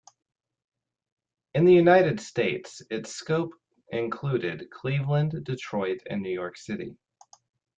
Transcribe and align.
In 1.53 1.63
the 1.63 1.73
United 1.75 2.19
States 2.21 2.81
its 2.89 3.11
scope 3.11 3.51
included 3.91 4.71
Cleveland, 4.71 5.37
Detroit, 5.43 5.99
and 6.09 6.23
New 6.23 6.31
York 6.33 6.57
City. 6.57 6.97